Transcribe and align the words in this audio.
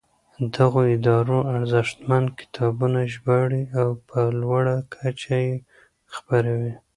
دغو 0.55 0.81
ادارو 0.95 1.39
ارزښتمن 1.55 2.23
کتابونه 2.39 2.99
ژباړي 3.13 3.63
او 3.79 3.89
په 4.09 4.19
لوړه 4.41 4.75
کچه 4.93 5.35
یې 5.47 5.55
خپروي. 6.13 6.73